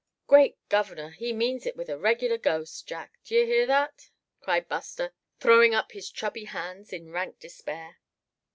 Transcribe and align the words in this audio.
"Great 0.25 0.57
governor! 0.67 1.11
he 1.11 1.31
means 1.31 1.67
it 1.67 1.75
was 1.75 1.87
a 1.87 1.95
regular 1.95 2.39
ghost, 2.39 2.87
Jack, 2.87 3.19
d'ye 3.23 3.45
hear 3.45 3.67
that?" 3.67 4.09
cried 4.39 4.67
Buster, 4.67 5.13
throwing 5.39 5.75
up 5.75 5.91
his 5.91 6.09
chubby 6.09 6.45
hands 6.45 6.91
in 6.91 7.11
rank 7.11 7.39
despair. 7.39 7.97